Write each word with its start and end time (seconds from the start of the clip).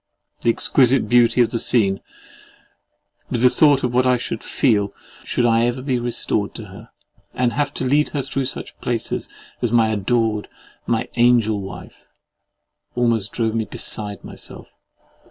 The 0.41 0.49
exquisite 0.49 1.07
beauty 1.07 1.41
of 1.41 1.51
the 1.51 1.59
scene, 1.59 2.01
with 3.29 3.43
the 3.43 3.51
thought 3.51 3.83
of 3.83 3.93
what 3.93 4.07
I 4.07 4.17
should 4.17 4.41
feel, 4.43 4.95
should 5.23 5.45
I 5.45 5.65
ever 5.67 5.83
be 5.83 5.99
restored 5.99 6.55
to 6.55 6.65
her, 6.69 6.89
and 7.35 7.53
have 7.53 7.71
to 7.75 7.85
lead 7.85 8.09
her 8.09 8.23
through 8.23 8.45
such 8.45 8.75
places 8.79 9.29
as 9.61 9.71
my 9.71 9.89
adored, 9.91 10.47
my 10.87 11.07
angelwife, 11.15 12.07
almost 12.95 13.31
drove 13.31 13.53
me 13.53 13.65
beside 13.65 14.23
myself. 14.23 14.73